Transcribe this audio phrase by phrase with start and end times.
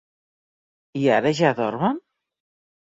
[1.03, 1.97] I ara ja dormen?